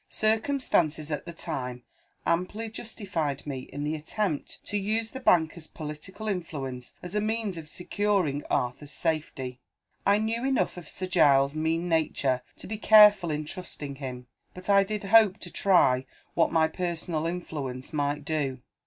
"Circumstances, 0.09 1.11
at 1.11 1.27
the 1.27 1.31
time, 1.31 1.83
amply 2.25 2.71
justified 2.71 3.45
me 3.45 3.59
in 3.71 3.83
the 3.83 3.93
attempt 3.93 4.57
to 4.65 4.75
use 4.75 5.11
the 5.11 5.19
banker's 5.19 5.67
political 5.67 6.27
influence 6.27 6.95
as 7.03 7.13
a 7.13 7.21
means 7.21 7.55
of 7.55 7.69
securing 7.69 8.43
Arthur's 8.45 8.89
safety. 8.93 9.59
I 10.03 10.17
knew 10.17 10.43
enough 10.43 10.75
of 10.75 10.89
Sir 10.89 11.05
Giles's 11.05 11.55
mean 11.55 11.87
nature 11.87 12.41
to 12.57 12.65
be 12.65 12.77
careful 12.79 13.29
in 13.29 13.45
trusting 13.45 13.97
him; 13.97 14.25
but 14.55 14.71
I 14.71 14.83
did 14.83 15.03
hope 15.03 15.37
to 15.37 15.51
try 15.53 16.07
what 16.33 16.51
my 16.51 16.67
personal 16.67 17.27
influence 17.27 17.93
might 17.93 18.25
do. 18.25 18.59